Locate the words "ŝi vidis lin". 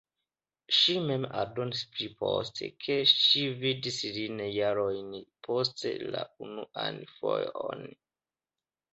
3.11-4.41